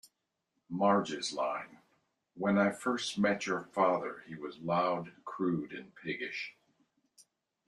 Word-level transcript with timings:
Marge's 0.67 1.31
line 1.31 1.77
When 2.33 2.57
I 2.57 2.71
first 2.71 3.19
met 3.19 3.45
your 3.45 3.61
father, 3.65 4.23
he 4.25 4.33
was 4.33 4.57
loud, 4.57 5.11
crude 5.25 5.73
and 5.73 5.93
piggish. 5.93 6.55